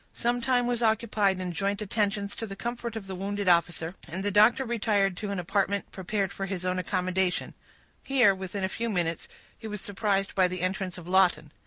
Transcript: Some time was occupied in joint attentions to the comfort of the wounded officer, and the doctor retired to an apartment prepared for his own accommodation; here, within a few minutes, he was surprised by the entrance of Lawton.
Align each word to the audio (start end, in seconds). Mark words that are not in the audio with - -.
Some 0.15 0.41
time 0.41 0.65
was 0.65 0.81
occupied 0.81 1.37
in 1.37 1.51
joint 1.51 1.79
attentions 1.79 2.35
to 2.37 2.47
the 2.47 2.55
comfort 2.55 2.95
of 2.95 3.05
the 3.05 3.13
wounded 3.13 3.47
officer, 3.47 3.93
and 4.07 4.25
the 4.25 4.31
doctor 4.31 4.65
retired 4.65 5.15
to 5.17 5.29
an 5.29 5.37
apartment 5.37 5.91
prepared 5.91 6.31
for 6.31 6.47
his 6.47 6.65
own 6.65 6.79
accommodation; 6.79 7.53
here, 8.01 8.33
within 8.33 8.63
a 8.63 8.67
few 8.67 8.89
minutes, 8.89 9.27
he 9.55 9.67
was 9.67 9.79
surprised 9.79 10.33
by 10.33 10.47
the 10.47 10.61
entrance 10.61 10.97
of 10.97 11.07
Lawton. 11.07 11.51